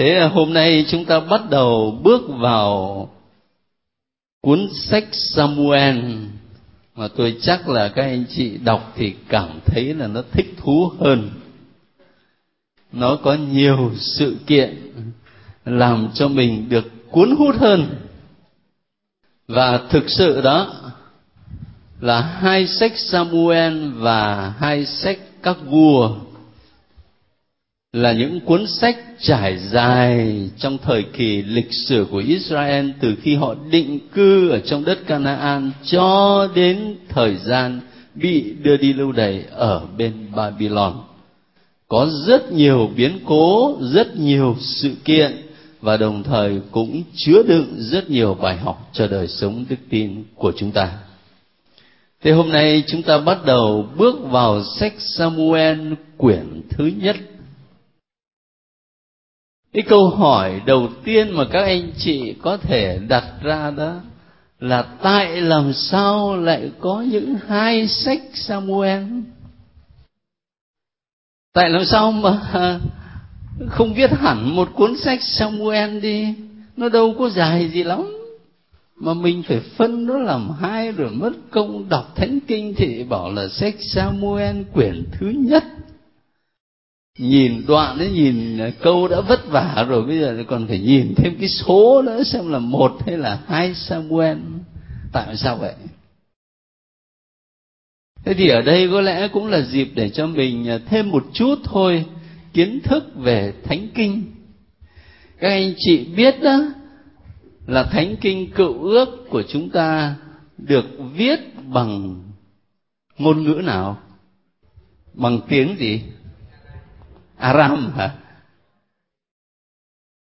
[0.00, 3.08] thế hôm nay chúng ta bắt đầu bước vào
[4.40, 5.98] cuốn sách Samuel.
[6.94, 10.92] Mà tôi chắc là các anh chị đọc thì cảm thấy là nó thích thú
[11.00, 11.30] hơn.
[12.92, 14.92] Nó có nhiều sự kiện
[15.64, 17.86] làm cho mình được cuốn hút hơn.
[19.48, 20.74] Và thực sự đó
[22.00, 26.16] là hai sách Samuel và hai sách các vua
[27.92, 33.34] là những cuốn sách trải dài trong thời kỳ lịch sử của Israel từ khi
[33.34, 37.80] họ định cư ở trong đất Canaan cho đến thời gian
[38.14, 40.94] bị đưa đi lưu đày ở bên Babylon.
[41.88, 45.36] Có rất nhiều biến cố, rất nhiều sự kiện
[45.80, 50.24] và đồng thời cũng chứa đựng rất nhiều bài học cho đời sống đức tin
[50.34, 50.98] của chúng ta.
[52.22, 57.16] Thế hôm nay chúng ta bắt đầu bước vào sách Samuel quyển thứ nhất
[59.72, 63.94] cái câu hỏi đầu tiên mà các anh chị có thể đặt ra đó
[64.60, 69.02] là tại làm sao lại có những hai sách Samuel?
[71.54, 72.40] Tại làm sao mà
[73.68, 76.34] không viết hẳn một cuốn sách Samuel đi?
[76.76, 78.16] Nó đâu có dài gì lắm.
[78.96, 83.32] Mà mình phải phân nó làm hai rồi mất công đọc thánh kinh thì bảo
[83.32, 85.64] là sách Samuel quyển thứ nhất
[87.18, 91.14] nhìn đoạn ấy nhìn à, câu đã vất vả rồi, bây giờ còn phải nhìn
[91.16, 94.38] thêm cái số nữa, xem là một hay là hai Samuel.
[95.12, 95.74] Tại sao vậy?
[98.24, 101.24] Thế thì ở đây có lẽ cũng là dịp để cho mình à, thêm một
[101.32, 102.04] chút thôi
[102.52, 104.22] kiến thức về thánh kinh.
[105.38, 106.60] Các anh chị biết đó,
[107.66, 110.14] là thánh kinh cựu ước của chúng ta
[110.58, 111.40] được viết
[111.72, 112.22] bằng
[113.18, 113.98] ngôn ngữ nào?
[115.14, 116.00] Bằng tiếng gì?
[117.40, 118.14] Aram hả?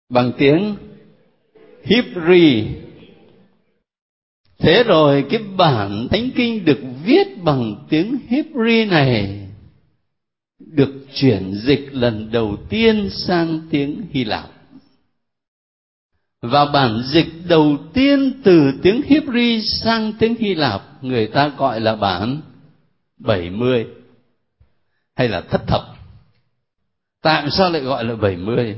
[0.09, 0.77] Bằng tiếng
[1.84, 2.67] Hebrew.
[4.59, 9.49] Thế rồi cái bản Thánh Kinh được viết bằng tiếng Hebrew này
[10.59, 14.50] được chuyển dịch lần đầu tiên sang tiếng Hy Lạp.
[16.43, 21.81] Và bản dịch đầu tiên từ tiếng Hebrew sang tiếng Hy Lạp, người ta gọi
[21.81, 22.41] là bản
[23.19, 23.87] 70
[25.17, 25.98] hay là thất thập
[27.23, 28.77] tại sao lại gọi là 70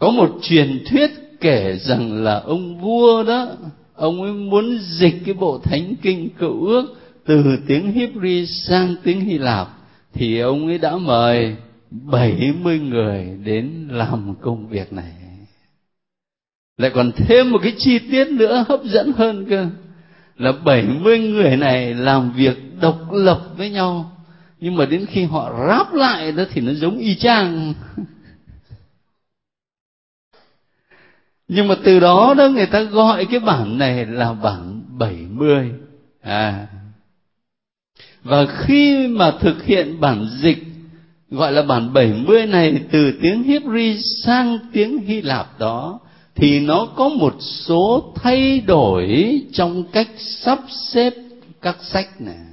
[0.00, 3.46] có một truyền thuyết kể rằng là ông vua đó,
[3.94, 6.94] ông ấy muốn dịch cái bộ thánh kinh cựu ước
[7.26, 9.68] từ tiếng Hebrew sang tiếng Hy Lạp,
[10.12, 11.56] thì ông ấy đã mời
[11.90, 15.12] 70 người đến làm công việc này.
[16.78, 19.66] Lại còn thêm một cái chi tiết nữa hấp dẫn hơn cơ,
[20.36, 24.12] là 70 người này làm việc độc lập với nhau
[24.60, 27.74] nhưng mà đến khi họ ráp lại đó thì nó giống y chang.
[31.48, 35.72] Nhưng mà từ đó đó người ta gọi cái bản này là bản 70
[36.22, 36.66] à.
[38.22, 40.58] Và khi mà thực hiện bản dịch,
[41.30, 46.00] gọi là bản 70 này từ tiếng Hebrew sang tiếng Hy Lạp đó,
[46.34, 51.14] thì nó có một số thay đổi trong cách sắp xếp
[51.62, 52.49] các sách này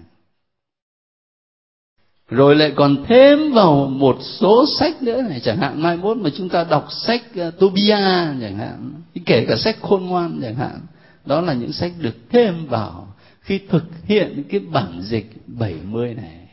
[2.29, 6.29] rồi lại còn thêm vào một số sách nữa này chẳng hạn mai mốt mà
[6.37, 7.97] chúng ta đọc sách uh, Tobia
[8.41, 8.91] chẳng hạn
[9.25, 10.79] kể cả sách khôn ngoan chẳng hạn
[11.25, 13.07] đó là những sách được thêm vào
[13.41, 16.47] khi thực hiện cái bản dịch 70 này.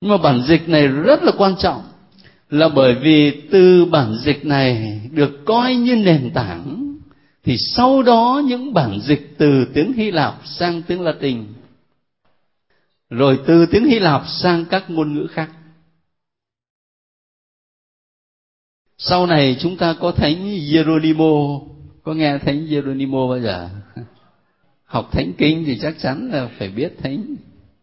[0.00, 1.82] Nhưng mà bản dịch này rất là quan trọng
[2.50, 6.96] là bởi vì từ bản dịch này được coi như nền tảng
[7.44, 11.44] thì sau đó những bản dịch từ tiếng Hy Lạp sang tiếng Latin
[13.10, 15.50] rồi từ tiếng Hy Lạp sang các ngôn ngữ khác.
[18.98, 21.60] Sau này chúng ta có thánh Geronimo,
[22.02, 23.68] có nghe thánh Geronimo bao giờ?
[24.84, 27.36] Học thánh kinh thì chắc chắn là phải biết thánh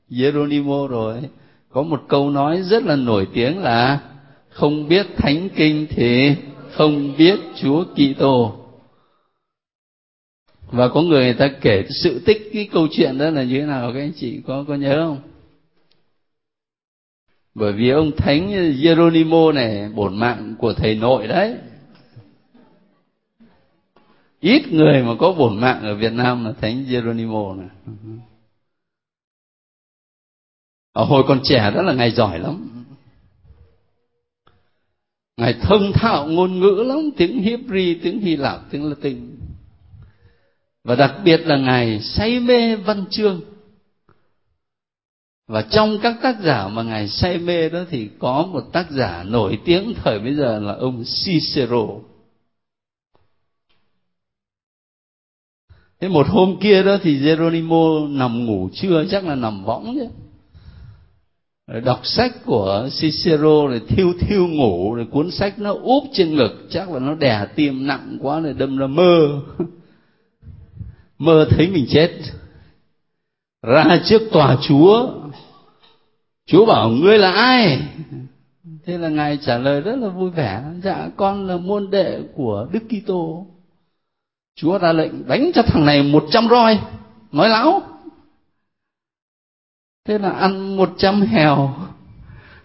[0.10, 1.22] Geronimo rồi.
[1.70, 4.00] Có một câu nói rất là nổi tiếng là
[4.50, 6.36] không biết thánh kinh thì
[6.72, 8.63] không biết Chúa Kitô
[10.74, 13.66] và có người người ta kể sự tích cái câu chuyện đó là như thế
[13.66, 15.20] nào, các anh chị có có nhớ không?
[17.56, 21.58] Bởi vì ông thánh Geronimo này, bổn mạng của thầy nội đấy.
[24.40, 27.70] Ít người mà có bổn mạng ở Việt Nam là thánh Geronimo này.
[30.94, 32.86] Ở hồi còn trẻ đó là ngài giỏi lắm.
[35.38, 39.43] Ngài thông thạo ngôn ngữ lắm, tiếng Hebrew, tiếng Hy Lạp, tiếng Latin
[40.84, 43.42] và đặc biệt là ngài say mê văn chương.
[45.48, 49.24] Và trong các tác giả mà ngài say mê đó thì có một tác giả
[49.24, 51.88] nổi tiếng thời bây giờ là ông Cicero.
[56.00, 60.08] Thế một hôm kia đó thì Geronimo nằm ngủ trưa chắc là nằm võng chứ.
[61.82, 66.68] Đọc sách của Cicero rồi thiêu thiêu ngủ, rồi cuốn sách nó úp trên ngực.
[66.70, 69.42] Chắc là nó đè tim nặng quá rồi đâm ra mơ.
[71.24, 72.12] mơ thấy mình chết.
[73.62, 75.10] Ra trước tòa chúa.
[76.46, 77.82] Chúa bảo, ngươi là ai?
[78.86, 80.62] Thế là ngài trả lời rất là vui vẻ.
[80.84, 83.48] Dạ con là môn đệ của đức kitô.
[84.56, 86.80] Chúa ra lệnh, đánh cho thằng này một trăm roi.
[87.32, 87.82] Nói láo.
[90.06, 91.76] Thế là ăn một trăm hèo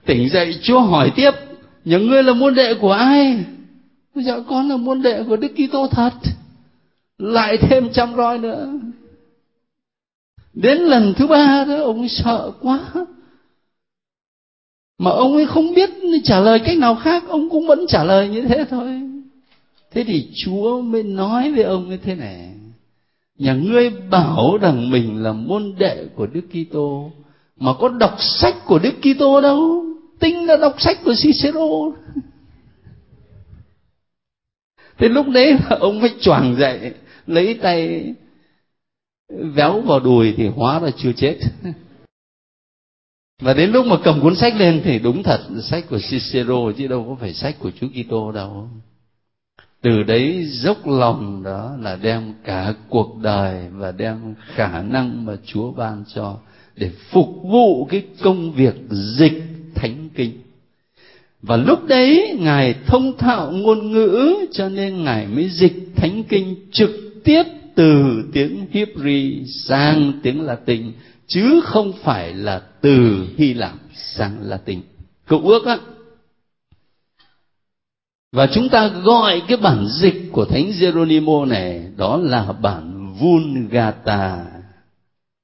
[0.06, 1.30] tỉnh dậy, chúa hỏi tiếp
[1.84, 3.44] những ngươi là môn đệ của ai?
[4.14, 6.12] Dạ con là môn đệ của đức kitô thật
[7.18, 8.68] lại thêm trăm roi nữa.
[10.54, 12.80] Đến lần thứ ba đó, ông sợ quá.
[14.98, 15.90] Mà ông ấy không biết
[16.24, 19.00] trả lời cách nào khác, ông cũng vẫn trả lời như thế thôi.
[19.90, 22.54] Thế thì chúa mới nói với ông như thế này.
[23.38, 27.10] Nhà ngươi bảo rằng mình là môn đệ của đức kitô,
[27.56, 29.84] mà có đọc sách của đức kitô đâu.
[30.20, 31.60] Tinh là đọc sách của cicero.
[34.98, 36.92] Thế lúc đấy là ông mới choàng dậy
[37.28, 38.04] lấy tay
[39.28, 41.38] véo vào đùi thì hóa ra chưa chết.
[43.42, 46.86] Và đến lúc mà cầm cuốn sách lên thì đúng thật, sách của Cicero chứ
[46.86, 48.68] đâu có phải sách của Chúa Kitô đâu.
[49.82, 55.36] Từ đấy dốc lòng đó là đem cả cuộc đời và đem khả năng mà
[55.46, 56.38] Chúa ban cho
[56.76, 59.42] để phục vụ cái công việc dịch
[59.74, 60.42] thánh kinh.
[61.42, 66.56] Và lúc đấy ngài thông thạo ngôn ngữ cho nên ngài mới dịch thánh kinh
[66.72, 66.90] trực
[67.28, 67.44] tiếp
[67.74, 70.92] từ tiếng Hebrew sang tiếng Latin,
[71.26, 74.82] chứ không phải là từ Hy Lạp sang Latin.
[75.26, 75.78] Cựu ước á.
[78.32, 84.46] Và chúng ta gọi cái bản dịch của Thánh Geronimo này, đó là bản Vulgata,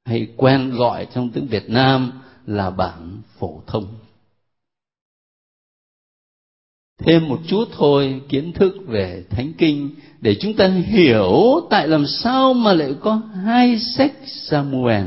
[0.05, 2.13] hay quen gọi trong tiếng Việt Nam
[2.47, 4.04] là bản phổ thông.
[6.99, 12.06] Thêm một chút thôi kiến thức về Thánh Kinh để chúng ta hiểu tại làm
[12.06, 15.06] sao mà lại có hai sách Samuel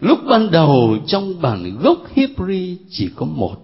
[0.00, 3.56] Lúc ban đầu trong bản gốc Hebrew chỉ có một.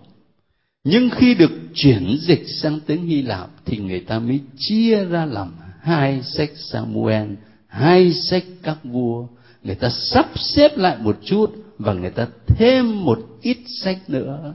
[0.84, 5.24] Nhưng khi được chuyển dịch sang tiếng Hy Lạp thì người ta mới chia ra
[5.24, 7.28] làm hai sách Samuel,
[7.66, 9.26] hai sách các vua.
[9.62, 14.54] Người ta sắp xếp lại một chút và người ta thêm một ít sách nữa.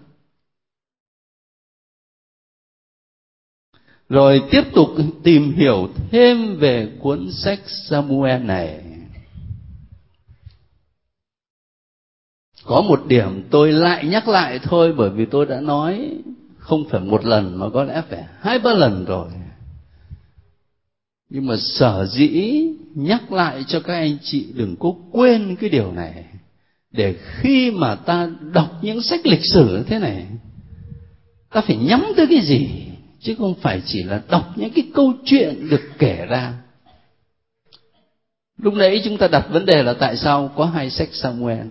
[4.10, 4.90] Rồi tiếp tục
[5.24, 8.82] tìm hiểu thêm về cuốn sách Samuel này.
[12.66, 16.10] Có một điểm tôi lại nhắc lại thôi, bởi vì tôi đã nói
[16.58, 19.30] không phải một lần mà có lẽ phải hai, ba lần rồi.
[21.30, 22.64] Nhưng mà sở dĩ
[22.96, 26.26] nhắc lại cho các anh chị đừng có quên cái điều này,
[26.92, 30.26] để khi mà ta đọc những sách lịch sử thế này,
[31.50, 32.70] ta phải nhắm tới cái gì?
[33.22, 36.54] Chứ không phải chỉ là đọc những cái câu chuyện được kể ra.
[38.58, 41.68] Lúc nãy chúng ta đặt vấn đề là tại sao có hai sách Samuel?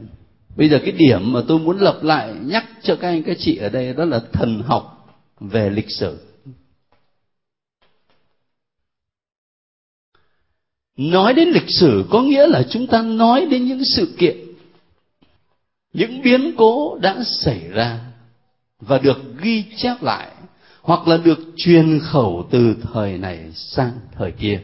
[0.57, 3.57] Bây giờ cái điểm mà tôi muốn lập lại nhắc cho các anh các chị
[3.57, 5.09] ở đây đó là thần học
[5.41, 6.19] về lịch sử.
[10.97, 14.37] Nói đến lịch sử có nghĩa là chúng ta nói đến những sự kiện,
[15.93, 18.01] những biến cố đã xảy ra
[18.81, 20.29] và được ghi chép lại
[20.89, 24.61] hoặc là được truyền khẩu từ thời này sang thời kia.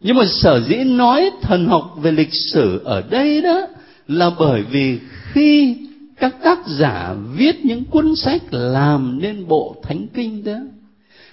[0.00, 3.66] Nhưng mà sở dĩ nói thần học về lịch sử ở đây đó
[4.08, 4.98] là bởi vì
[5.32, 5.76] khi
[6.16, 10.58] các tác giả viết những cuốn sách làm nên bộ thánh kinh đó,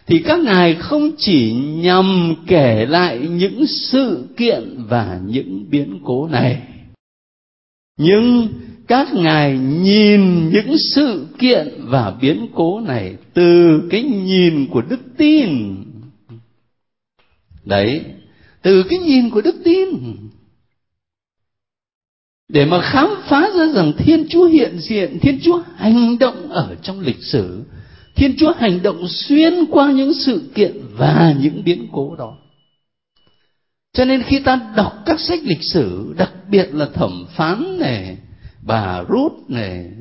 [0.07, 6.27] thì các ngài không chỉ nhằm kể lại những sự kiện và những biến cố
[6.27, 6.61] này,
[7.97, 8.47] nhưng
[8.91, 14.99] các ngài nhìn những sự kiện và biến cố này từ cái nhìn của đức
[15.17, 15.75] tin.
[17.65, 18.03] Đấy,
[18.61, 19.89] từ cái nhìn của đức tin.
[22.49, 26.75] Để mà khám phá ra rằng thiên chúa hiện diện, thiên chúa hành động ở
[26.81, 27.63] trong lịch sử,
[28.15, 32.37] thiên chúa hành động xuyên qua những sự kiện và những biến cố đó.
[33.93, 38.17] Cho nên khi ta đọc các sách lịch sử, đặc biệt là thẩm phán này
[38.63, 39.91] bà rút này,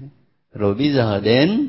[0.54, 1.68] rồi bây giờ đến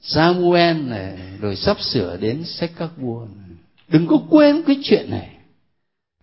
[0.00, 3.56] samuel này, rồi sắp sửa đến sách các vua này.
[3.88, 5.28] đừng có quên cái chuyện này.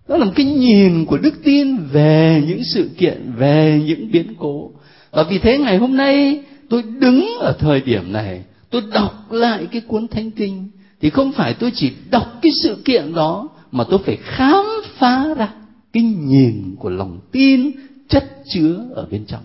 [0.07, 4.33] Đó là một cái nhìn của đức tin về những sự kiện, về những biến
[4.39, 4.71] cố.
[5.11, 9.67] Và vì thế ngày hôm nay tôi đứng ở thời điểm này, tôi đọc lại
[9.71, 10.69] cái cuốn thánh kinh,
[11.01, 14.65] thì không phải tôi chỉ đọc cái sự kiện đó, mà tôi phải khám
[14.97, 15.53] phá ra
[15.93, 17.71] cái nhìn của lòng tin
[18.09, 19.43] chất chứa ở bên trong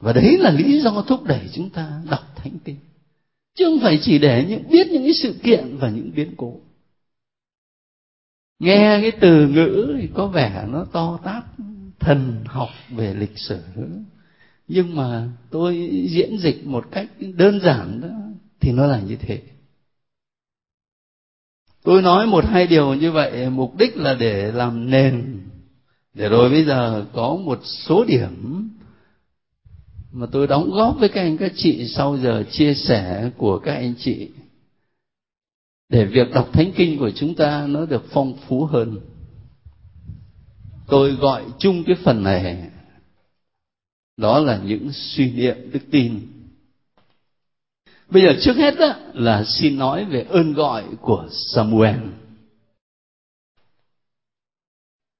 [0.00, 2.76] và đấy là lý do thúc đẩy chúng ta đọc thánh kinh.
[3.54, 6.60] Chứ không phải chỉ để những, biết những cái sự kiện và những biến cố.
[8.58, 11.44] Nghe cái từ ngữ thì có vẻ nó to tát,
[12.00, 13.60] thần học về lịch sử.
[14.68, 18.08] Nhưng mà tôi diễn dịch một cách đơn giản đó,
[18.60, 19.42] thì nó là như thế.
[21.82, 25.40] Tôi nói một hai điều như vậy, mục đích là để làm nền.
[26.14, 28.68] Để rồi bây giờ có một số điểm
[30.12, 33.74] mà tôi đóng góp với các anh, các chị sau giờ chia sẻ của các
[33.74, 34.30] anh chị,
[35.88, 39.00] để việc đọc thánh kinh của chúng ta nó được phong phú hơn.
[40.86, 42.70] Tôi gọi chung cái phần này,
[44.16, 46.26] đó là những suy niệm đức tin.
[48.08, 52.00] Bây giờ trước hết đó là xin nói về ơn gọi của Samuel.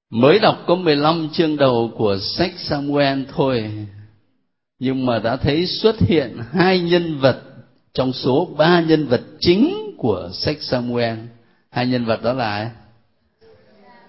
[0.09, 3.71] Mới đọc có 15 chương đầu của sách Samuel thôi
[4.83, 7.41] nhưng mà đã thấy xuất hiện hai nhân vật
[7.93, 11.17] trong số ba nhân vật chính của sách Samuel.
[11.69, 12.71] Hai nhân vật đó là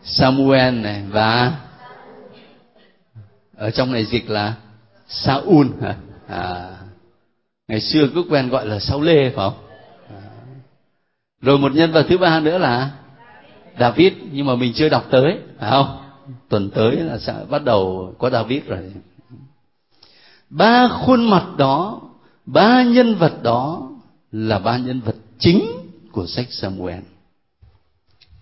[0.02, 1.52] Samuel này và
[3.56, 4.54] ở trong này dịch là
[5.08, 5.66] Saul
[6.28, 6.70] à,
[7.68, 9.54] ngày xưa cứ quen gọi là Sao Lê phải không?
[10.08, 10.20] À.
[11.40, 12.90] rồi một nhân vật thứ ba nữa là
[13.78, 15.98] David nhưng mà mình chưa đọc tới phải không?
[16.48, 18.92] Tuần tới là sẽ bắt đầu có David rồi
[20.52, 22.00] ba khuôn mặt đó,
[22.46, 23.90] ba nhân vật đó
[24.32, 25.66] là ba nhân vật chính
[26.12, 27.00] của sách Samuel.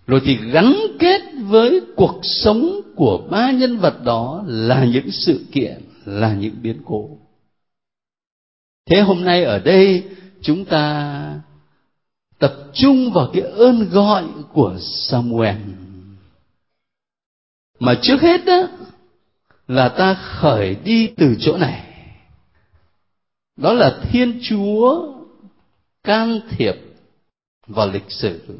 [0.07, 5.45] Rồi thì gắn kết với cuộc sống của ba nhân vật đó là những sự
[5.51, 7.09] kiện, là những biến cố.
[8.89, 10.03] Thế hôm nay ở đây,
[10.41, 11.39] chúng ta
[12.39, 15.57] tập trung vào cái ơn gọi của Samuel.
[17.79, 18.67] Mà trước hết đó
[19.67, 21.90] là ta khởi đi từ chỗ này
[23.61, 25.13] đó là thiên chúa
[26.03, 26.75] can thiệp
[27.67, 28.59] vào lịch sử.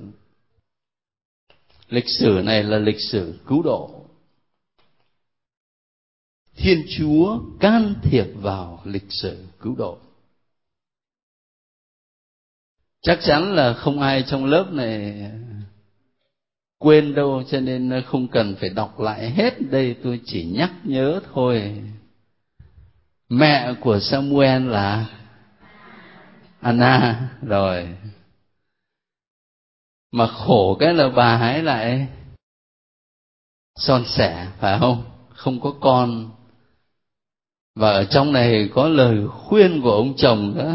[1.89, 4.05] Lịch sử này là lịch sử cứu độ.
[6.55, 9.98] Thiên chúa can thiệp vào lịch sử cứu độ.
[13.01, 15.24] Chắc chắn là không ai trong lớp này
[16.77, 21.20] quên đâu, cho nên không cần phải đọc lại hết đây, tôi chỉ nhắc nhớ
[21.34, 21.84] thôi
[23.31, 25.05] mẹ của samuel là
[26.61, 27.29] anna.
[27.41, 27.88] Rồi.
[30.11, 32.07] Mà khổ cái là bà ấy lại
[33.75, 35.03] son sẻ, phải không?
[35.29, 36.29] Không có con.
[37.75, 40.71] Và ở trong này có lời khuyên của ông chồng đó.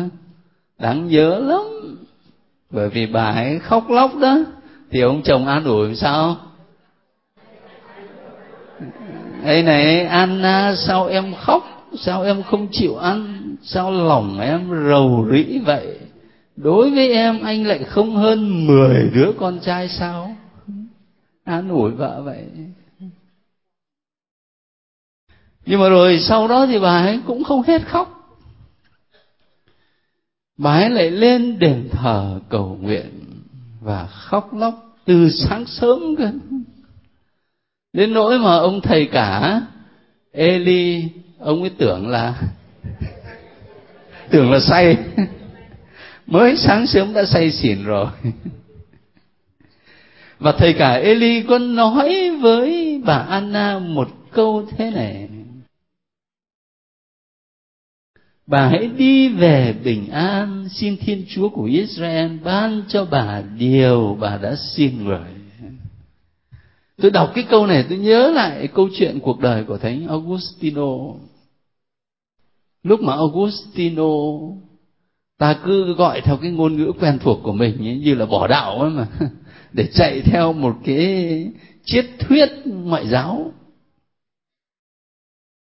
[0.79, 1.97] Đáng nhớ lắm.
[2.71, 4.39] Bởi vì bà ấy khóc lóc đó.
[4.91, 6.37] Thì ông chồng an ủi sao?
[9.45, 11.76] Ấy này, Anna, sao em khóc?
[11.97, 13.43] Sao em không chịu ăn?
[13.63, 15.99] Sao lòng em rầu rĩ vậy?
[16.57, 20.37] Đối với em, anh lại không hơn mười đứa con trai sao?
[21.45, 22.45] An ủi vợ vậy.
[25.67, 28.13] Nhưng mà rồi sau đó thì bà ấy cũng không hết khóc.
[30.59, 33.11] Bà ấy lại lên đền thờ cầu nguyện
[33.81, 34.75] và khóc lóc
[35.05, 36.31] từ sáng sớm cơ.
[37.93, 39.61] Đến nỗi mà ông thầy cả
[40.37, 42.43] Eli, ông ấy tưởng là
[44.31, 44.97] tưởng là say.
[46.27, 48.07] Mới sáng sớm đã say xỉn rồi.
[50.39, 55.29] Và thầy cả Eli có nói với bà Anna một câu thế này.
[58.47, 64.17] Bà hãy đi về bình an, xin thiên chúa của israel ban cho bà điều
[64.21, 65.46] bà đã xin người
[67.03, 70.93] tôi đọc cái câu này tôi nhớ lại câu chuyện cuộc đời của thánh augustino.
[72.83, 74.13] Lúc mà augustino
[75.39, 78.47] ta cứ gọi theo cái ngôn ngữ quen thuộc của mình ấy, như là bỏ
[78.47, 79.07] đạo ấy mà
[79.73, 81.49] để chạy theo một cái
[81.85, 83.53] triết thuyết ngoại giáo.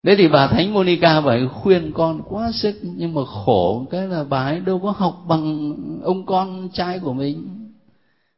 [0.06, 4.24] Thế thì bà thánh monica phải khuyên con quá sức nhưng mà khổ cái là
[4.24, 7.48] bà ấy đâu có học bằng ông con trai của mình.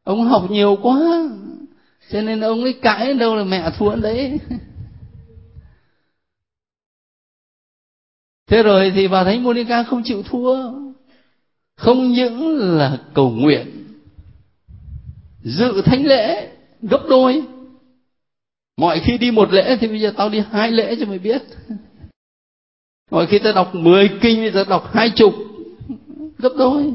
[0.04, 1.28] Ông học nhiều quá
[2.10, 4.38] cho nên ông ấy cãi đâu là mẹ thua đấy.
[8.46, 10.72] Thế rồi thì bà thánh monica không chịu thua.
[11.76, 13.84] Không những là cầu nguyện,
[15.42, 16.50] dự thánh lễ
[16.82, 17.42] gấp đôi.
[18.76, 21.42] Mọi khi đi một lễ thì bây giờ tao đi hai lễ cho mày biết.
[23.10, 25.34] Mọi khi tao đọc mười kinh bây giờ đọc hai chục.
[26.38, 26.94] Gấp đôi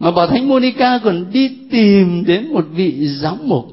[0.00, 3.66] mà bà thánh monica còn đi tìm đến một vị giám mục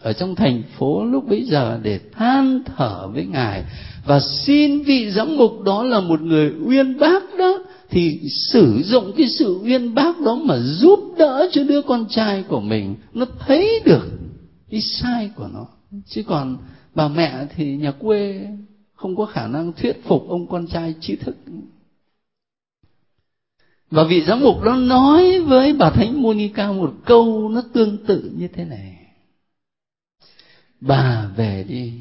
[0.00, 3.64] ở trong thành phố lúc bấy giờ để than thở với ngài.
[4.06, 7.58] Và xin vị giám mục đó là một người uyên bác đó,
[7.90, 12.44] thì sử dụng cái sự uyên bác đó mà giúp đỡ cho đứa con trai
[12.48, 12.94] của mình.
[13.14, 14.10] Nó thấy được
[14.70, 15.66] cái sai của nó.
[16.06, 16.56] Chứ còn
[16.94, 18.46] bà mẹ thì nhà quê
[18.94, 21.36] không có khả năng thuyết phục ông con trai trí thức
[23.94, 28.32] và vị giám mục đó nói với bà thánh monica một câu nó tương tự
[28.36, 28.98] như thế này.
[30.80, 31.92] Bà về đi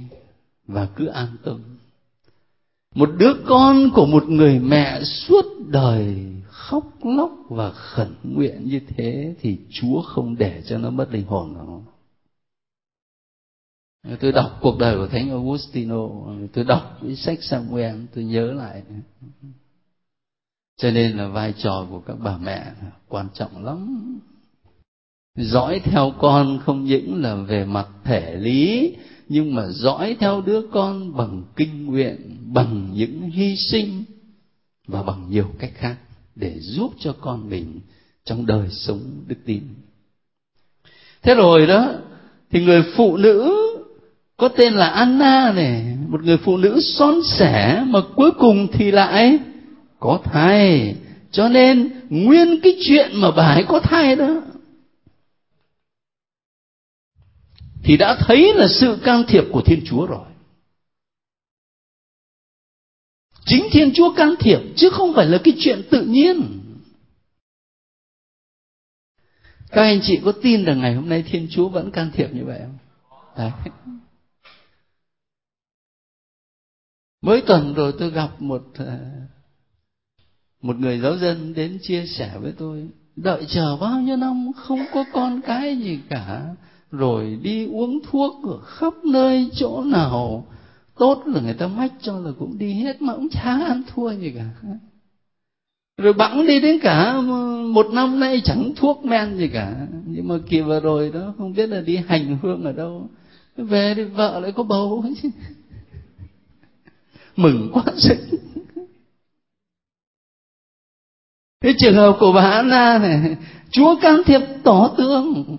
[0.68, 1.62] và cứ an tâm.
[2.96, 8.80] Một đứa con của một người mẹ suốt đời khóc lóc và khẩn nguyện như
[8.88, 11.80] thế thì chúa không để cho nó mất linh hồn của nó.
[14.20, 16.08] Tôi đọc cuộc đời của thánh augustino,
[16.54, 18.84] tôi đọc cái sách samuel, tôi nhớ lại
[20.78, 22.66] cho nên là vai trò của các bà mẹ
[23.08, 24.00] quan trọng lắm.
[25.38, 28.96] Dõi theo con không những là về mặt thể lý,
[29.30, 34.04] nhưng mà dõi theo đứa con bằng kinh nguyện, bằng những hy sinh
[34.88, 35.96] và bằng nhiều cách khác
[36.36, 37.80] để giúp cho con mình
[38.26, 39.64] trong đời sống đức tin.
[41.22, 41.94] Thế rồi đó,
[42.52, 43.56] thì người phụ nữ
[44.38, 48.92] có tên là Anna này, một người phụ nữ son sẻ mà cuối cùng thì
[48.92, 49.40] lại
[50.04, 50.96] có thai.
[51.32, 54.42] Cho nên nguyên cái chuyện mà bà ấy có thai đó,
[57.84, 60.26] thì đã thấy là sự can thiệp của thiên chúa rồi.
[63.46, 66.60] Chính thiên chúa can thiệp, chứ không phải là cái chuyện tự nhiên.
[69.70, 72.46] Các anh chị có tin rằng ngày hôm nay thiên chúa vẫn can thiệp như
[72.46, 72.78] vậy không?
[73.38, 73.52] Đấy.
[77.22, 79.00] mới tuần rồi tôi gặp một ờ,
[80.64, 84.80] một người giáo dân đến chia sẻ với tôi, đợi chờ bao nhiêu năm không
[84.94, 86.46] có con cái gì cả,
[86.92, 90.48] rồi đi uống thuốc ở khắp nơi chỗ nào,
[90.98, 94.12] tốt là người ta mách cho là cũng đi hết mà cũng chả ăn thua
[94.12, 94.50] gì cả.
[95.98, 97.22] Rồi bẵng đi đến cả
[97.74, 99.88] một năm nay chẳng thuốc men gì cả.
[100.06, 103.10] Nhưng mà kỳ vừa rồi đó, không biết là đi hành hương ở đâu.
[103.58, 105.04] Về thì vợ lại có bầu.
[107.36, 108.18] Mừng quá sức.
[111.64, 113.36] Cái trường hợp của bà Anna này,
[113.72, 115.58] Chúa can thiệp tỏ tương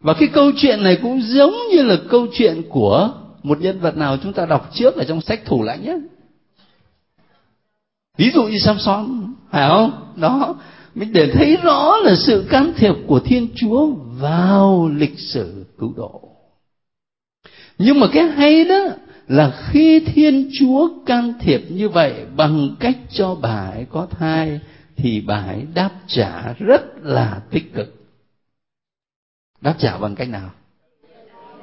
[0.00, 3.10] và cái câu chuyện này cũng giống như là câu chuyện của
[3.42, 5.96] một nhân vật nào chúng ta đọc trước ở trong sách thủ lãnh nhé.
[8.18, 10.12] Ví dụ như Samson, phải không?
[10.16, 10.54] Đó,
[10.94, 13.86] mình để thấy rõ là sự can thiệp của Thiên Chúa
[14.20, 16.28] vào lịch sử cứu độ.
[17.78, 18.84] Nhưng mà cái hay đó
[19.28, 24.60] là khi Thiên Chúa can thiệp như vậy bằng cách cho bà ấy có thai,
[24.96, 27.94] thì bà ấy đáp trả rất là tích cực.
[29.60, 30.50] Đáp trả bằng cách nào?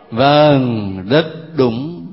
[0.10, 1.26] Vâng rất
[1.58, 2.08] đúng.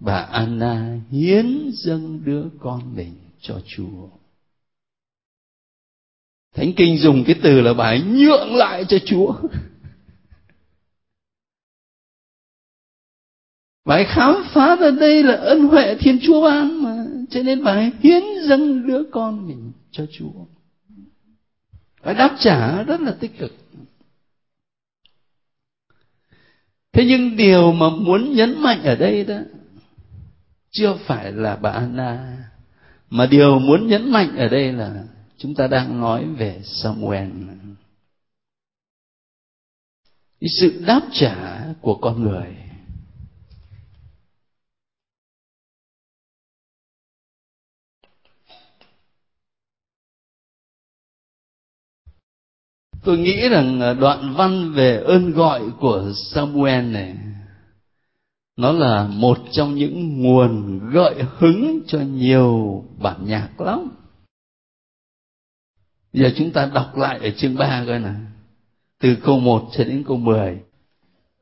[0.00, 4.08] Bà anna hiến dâng đứa con mình cho chúa.
[6.54, 9.34] Thánh kinh dùng cái từ là bà ấy nhượng lại cho chúa.
[13.88, 17.04] Bà ấy khám phá ra đây là ân huệ thiên chúa ban mà.
[17.30, 20.44] Cho nên bà ấy hiến dâng đứa con mình cho chúa.
[22.04, 23.52] Bà đáp trả rất là tích cực.
[26.92, 29.38] Thế nhưng điều mà muốn nhấn mạnh ở đây đó,
[30.70, 32.36] chưa phải là bà anna,
[33.10, 35.04] mà điều muốn nhấn mạnh ở đây là
[35.38, 37.30] chúng ta đang nói về samuel.
[40.40, 42.67] Cái sự đáp trả của con người.
[53.08, 57.16] Tôi nghĩ rằng à, đoạn văn về ơn gọi của samuel này,
[58.56, 63.90] nó là một trong những nguồn gợi hứng cho nhiều bản nhạc lắm.
[66.12, 68.20] Giờ chúng ta đọc lại ở chương 3 coi nào.
[69.00, 70.58] Từ câu 1 cho đến câu 10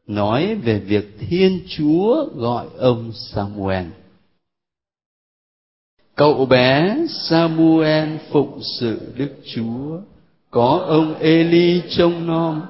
[0.07, 3.87] nói về việc Thiên Chúa gọi ông Samuel.
[6.15, 10.01] Cậu bé Samuel phụng sự Đức Chúa
[10.57, 12.63] có ông Eli trông nom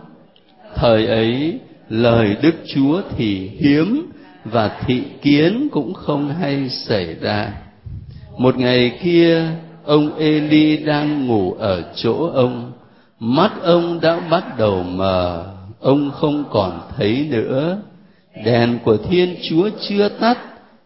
[0.75, 4.11] thời ấy, lời Đức Chúa thì hiếm
[4.45, 7.53] và thị kiến cũng không hay xảy ra.
[8.39, 9.47] Một ngày kia,
[9.85, 12.73] ông Eli đang ngủ ở chỗ ông.
[13.21, 15.45] Mắt ông đã bắt đầu mờ,
[15.81, 17.79] ông không còn thấy nữa.
[18.45, 20.39] Đèn của thiên chúa chưa tắt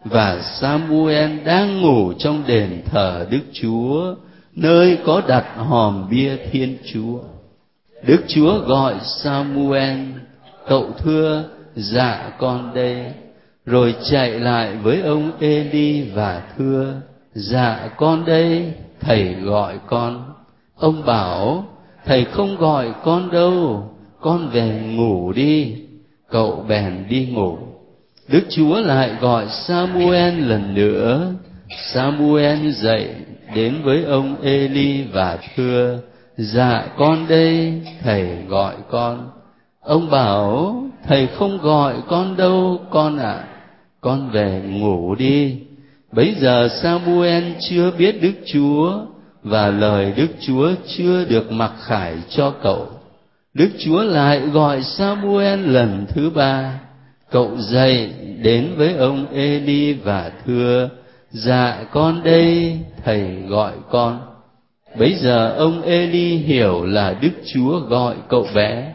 [0.04, 4.14] và samuel đang ngủ trong đền thờ đức chúa
[4.56, 7.18] nơi có đặt hòm bia thiên chúa.
[8.06, 9.98] Đức chúa gọi samuel,
[10.68, 13.12] cậu thưa dạ con đây.
[13.66, 16.94] Rồi chạy lại với ông eli và thưa
[17.34, 20.34] dạ con đây, thầy gọi con.
[20.76, 21.64] Ông bảo,
[22.04, 23.84] thầy không gọi con đâu,
[24.20, 25.74] con về ngủ đi,
[26.30, 27.58] cậu bèn đi ngủ.
[28.28, 31.32] Đức chúa lại gọi samuel lần nữa.
[31.92, 33.14] Samuel dậy
[33.54, 35.98] đến với ông eli và thưa
[36.36, 39.30] dạ con đây, thầy gọi con.
[39.80, 43.32] Ông bảo, thầy không gọi con đâu, con ạ.
[43.32, 43.44] À.
[44.00, 45.56] con về ngủ đi.
[46.12, 48.92] Bấy giờ samuel chưa biết đức chúa
[49.42, 52.86] và lời đức chúa chưa được mặc khải cho cậu.
[53.54, 56.80] Đức chúa lại gọi samuel lần thứ ba.
[57.30, 60.88] Cậu dậy đến với ông eli và thưa
[61.30, 64.20] dạ con đây, thầy gọi con.
[64.98, 68.92] Bấy giờ ông eli hiểu là đức chúa gọi cậu bé.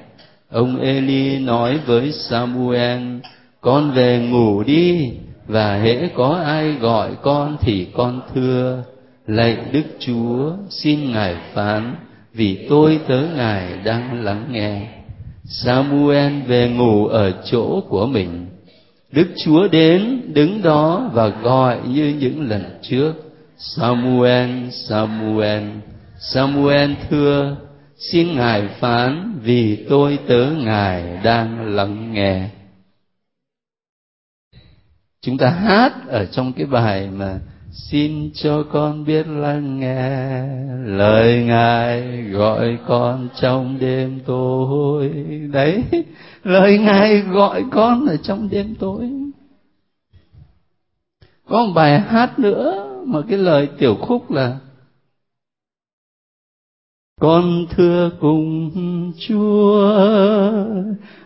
[0.51, 3.01] Ông eli nói với samuel,
[3.61, 5.11] con về ngủ đi,
[5.47, 8.83] và hễ có ai gọi con thì con thưa.
[9.27, 11.95] Lạy đức chúa, xin ngài phán,
[12.33, 14.87] vì tôi tớ ngài đang lắng nghe.
[15.43, 18.45] Samuel về ngủ ở chỗ của mình
[19.15, 23.13] đức chúa đến, đứng đó và gọi như những lần trước.
[23.57, 25.63] Samuel samuel
[26.19, 27.57] samuel thưa,
[27.97, 32.49] xin ngài phán vì tôi tớ ngài đang lắng nghe.
[35.21, 37.39] Chúng ta hát ở trong cái bài mà,
[37.71, 40.43] xin cho con biết lắng nghe
[40.85, 45.09] lời ngài gọi con trong đêm tối.
[45.51, 45.83] Đấy
[46.45, 49.09] lời ngài gọi con ở trong đêm tối.
[51.47, 54.57] Có một bài hát nữa mà cái lời tiểu khúc là,
[57.21, 58.71] con thưa cùng
[59.27, 59.99] chúa,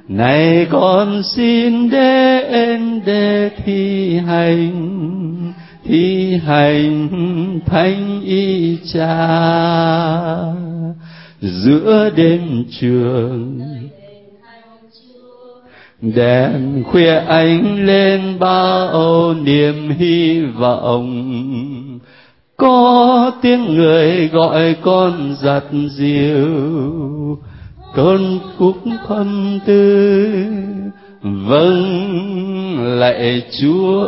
[0.08, 5.53] này con xin đến để thi hành
[5.84, 7.10] thi hành
[7.65, 9.27] thánh y cha.
[11.41, 13.60] Giữa đêm trường
[16.01, 21.99] đèn khuya ánh lên bao niềm hy vọng.
[22.57, 25.63] Có tiếng người gọi con giặt
[25.97, 26.47] diều.
[27.95, 30.35] Con khúc thâm tư
[31.21, 34.07] vâng lạy chúa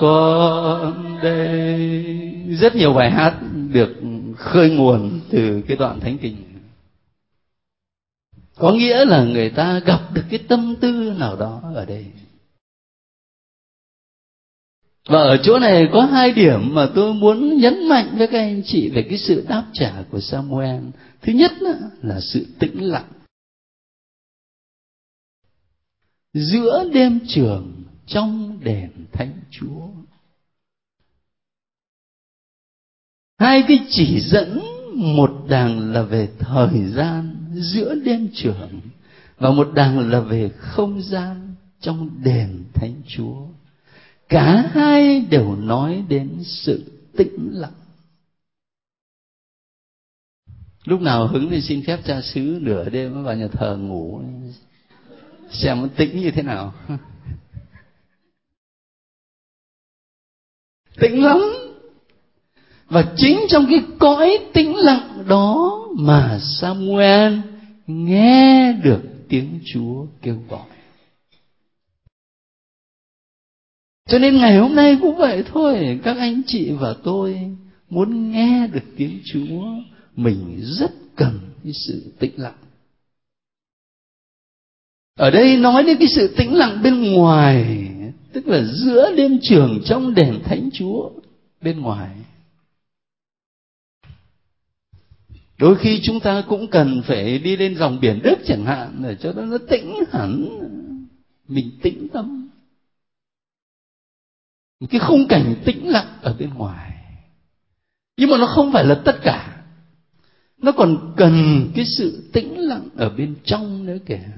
[0.00, 2.04] con đây.
[2.48, 3.34] Rất nhiều bài hát
[3.72, 3.96] được
[4.36, 6.36] khơi nguồn từ cái đoạn thánh kinh
[8.54, 12.06] có nghĩa là người ta gặp được cái tâm tư nào đó ở đây
[15.08, 18.62] và ở chỗ này có hai điểm mà tôi muốn nhấn mạnh với các anh
[18.66, 20.84] chị về cái sự đáp trả của Samuel.
[21.22, 21.52] Thứ nhất
[22.02, 23.12] là sự tĩnh lặng.
[26.32, 29.88] Giữa đêm trường trong đền Thánh Chúa.
[33.38, 34.60] Hai cái chỉ dẫn
[34.96, 38.80] một đàng là về thời gian giữa đêm trưởng
[39.38, 43.46] và một đàng là về không gian trong đền Thánh Chúa.
[44.28, 47.72] Cả hai đều nói đến sự tĩnh lặng.
[50.84, 54.22] Lúc nào hứng thì xin phép cha xứ nửa đêm vào nhà thờ ngủ.
[55.50, 56.74] Xem nó tĩnh như thế nào.
[61.00, 61.38] Tĩnh lắm
[62.86, 67.38] và chính trong cái cõi tĩnh lặng đó mà Samuel
[67.86, 70.68] nghe được tiếng Chúa kêu gọi.
[74.08, 77.56] Cho nên ngày hôm nay cũng vậy thôi, các anh chị và tôi
[77.90, 79.64] muốn nghe được tiếng chúa,
[80.16, 82.56] mình rất cần cái sự tĩnh lặng.
[85.18, 87.88] Ở đây nói đến cái sự tĩnh lặng bên ngoài,
[88.32, 91.10] tức là giữa đêm trường trong đền thánh chúa
[91.60, 92.10] bên ngoài.
[95.58, 99.16] Đôi khi chúng ta cũng cần phải đi lên dòng biển đức chẳng hạn, để
[99.20, 100.48] cho nó tĩnh hẳn.
[101.48, 102.48] Mình tĩnh tâm.
[104.80, 106.90] Một cái khung cảnh tĩnh lặng ở bên ngoài.
[108.16, 109.64] Nhưng mà nó không phải là tất cả.
[110.56, 114.28] Nó còn cần cái sự tĩnh lặng ở bên trong nữa kìa.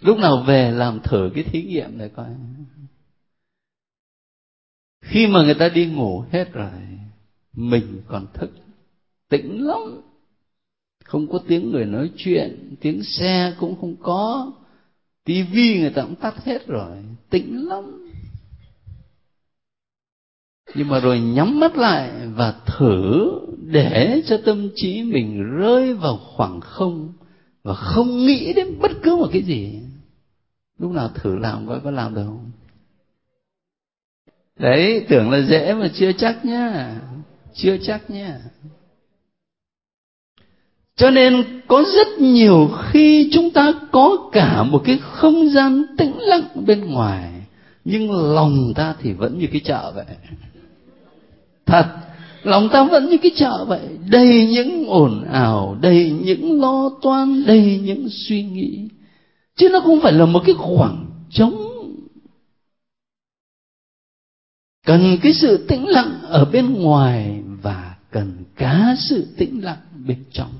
[0.00, 2.28] Lúc nào về làm thử cái thí nghiệm này coi.
[5.00, 6.70] Khi mà người ta đi ngủ hết rồi
[7.56, 8.50] mình còn thức
[9.28, 10.00] tĩnh lắm.
[11.04, 14.52] Không có tiếng người nói chuyện, tiếng xe cũng không có.
[15.24, 16.96] Tivi người ta cũng tắt hết rồi
[17.30, 18.08] tĩnh lắm.
[20.74, 23.30] Nhưng mà rồi nhắm mắt lại và thử
[23.66, 27.12] để cho tâm trí mình rơi vào khoảng không
[27.62, 29.80] và không nghĩ đến bất cứ một cái gì.
[30.78, 32.50] Lúc nào thử làm coi có làm được không?
[34.58, 37.00] Đấy, tưởng là dễ mà chưa chắc nhá
[37.56, 38.30] chưa chắc nhé.
[40.96, 46.18] cho nên có rất nhiều khi chúng ta có cả một cái không gian tĩnh
[46.18, 47.32] lặng bên ngoài,
[47.84, 50.16] nhưng lòng ta thì vẫn như cái chợ vậy.
[51.66, 51.86] Thật,
[52.42, 53.80] lòng ta vẫn như cái chợ vậy.
[54.10, 58.88] Đầy những ồn ào, đầy những lo toan, đầy những suy nghĩ.
[59.56, 61.62] Chứ nó không phải là một cái khoảng trống.
[64.86, 67.42] Cần cái sự tĩnh lặng ở bên ngoài
[68.10, 70.52] cần cả sự tĩnh lặng bên trong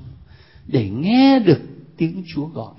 [0.67, 1.61] để nghe được
[1.97, 2.75] tiếng chúa gọi.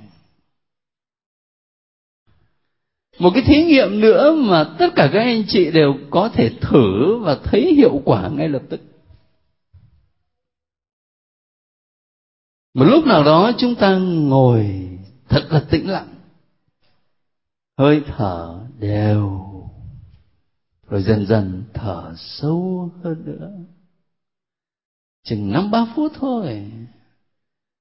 [3.19, 7.19] Một cái thí nghiệm nữa mà tất cả các anh chị đều có thể thử
[7.19, 8.81] và thấy hiệu quả ngay lập tức.
[12.75, 14.89] Một lúc nào đó chúng ta ngồi
[15.29, 16.15] thật là tĩnh lặng,
[17.79, 19.45] hơi thở đều,
[20.89, 23.51] rồi dần dần thở sâu hơn nữa
[25.25, 26.71] chừng năm ba phút thôi.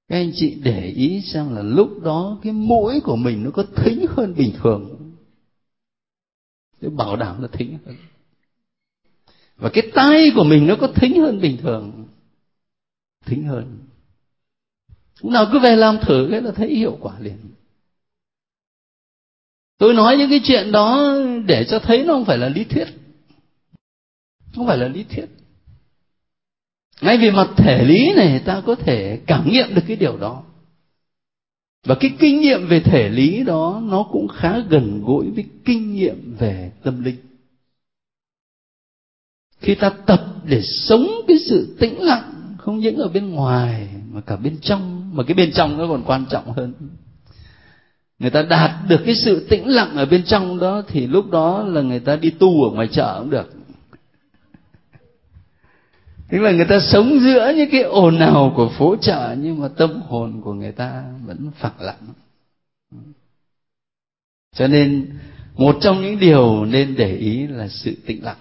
[0.07, 3.63] Các anh chị để ý xem là lúc đó cái mũi của mình nó có
[3.75, 5.13] thính hơn bình thường.
[6.81, 7.95] Tôi bảo đảm là thính hơn.
[9.55, 12.07] Và cái tay của mình nó có thính hơn bình thường.
[13.25, 13.79] Thính hơn.
[15.21, 17.37] Lúc nào cứ về làm thử cái là thấy hiệu quả liền.
[19.77, 22.87] Tôi nói những cái chuyện đó để cho thấy nó không phải là lý thuyết.
[24.55, 25.25] Không phải là lý thuyết
[27.01, 30.43] ngay vì mặt thể lý này, ta có thể cảm nghiệm được cái điều đó.
[31.85, 35.93] Và cái kinh nghiệm về thể lý đó, nó cũng khá gần gũi với kinh
[35.93, 37.15] nghiệm về tâm linh.
[39.59, 44.21] Khi ta tập để sống cái sự tĩnh lặng, không những ở bên ngoài, mà
[44.21, 46.73] cả bên trong, mà cái bên trong nó còn quan trọng hơn.
[48.19, 51.63] Người ta đạt được cái sự tĩnh lặng ở bên trong đó, thì lúc đó
[51.63, 53.56] là người ta đi tu ở ngoài chợ cũng được
[56.29, 59.67] tức là người ta sống giữa những cái ồn ào của phố chợ, nhưng mà
[59.67, 62.13] tâm hồn của người ta vẫn phẳng lặng.
[64.55, 65.17] Cho nên
[65.55, 68.37] một trong những điều nên để ý là sự tĩnh lặng.